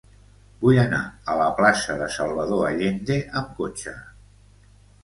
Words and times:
Vull 0.63 0.79
anar 0.83 1.01
a 1.33 1.35
la 1.41 1.49
plaça 1.61 1.99
de 2.01 2.09
Salvador 2.17 2.67
Allende 2.71 3.21
amb 3.43 3.55
cotxe. 3.63 3.97